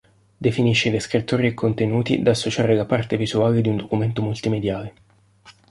Definisce 0.39 0.87
i 0.87 0.91
descrittori 0.91 1.45
e 1.45 1.53
contenuti 1.53 2.23
da 2.23 2.31
associare 2.31 2.73
alla 2.73 2.85
parte 2.85 3.17
visuale 3.17 3.61
di 3.61 3.69
un 3.69 3.75
documento 3.77 4.23
multimediale. 4.23 4.93